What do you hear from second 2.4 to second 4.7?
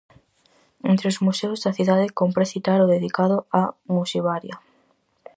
citar o dedicado á musivaria.